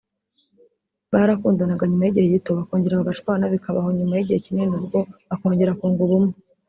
barakundanaga 1.11 1.83
nyuma 1.87 2.03
y’igihe 2.05 2.27
gito 2.33 2.49
bakongera 2.59 2.99
bagashwana 3.01 3.51
bikaba 3.53 3.77
aho 3.81 3.89
nyuma 3.97 4.13
y’igihe 4.15 4.39
kinini 4.45 4.69
nabwo 4.73 4.99
bakongera 5.29 5.77
kunga 5.79 6.01
ubumwe 6.07 6.35